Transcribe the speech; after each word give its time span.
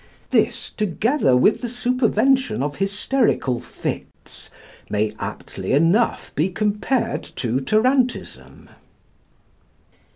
This, 0.31 0.71
together 0.71 1.37
with 1.37 1.61
the 1.61 1.67
supervention 1.69 2.63
of 2.63 2.77
hysterical 2.77 3.59
fits, 3.59 4.49
may 4.89 5.11
aptly 5.19 5.73
enough 5.73 6.33
be 6.33 6.49
compared 6.49 7.21
to 7.35 7.59
tarantism. 7.59 8.67